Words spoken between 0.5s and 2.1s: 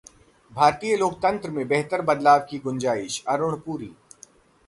भारतीय लोकतंत्र में बेहतर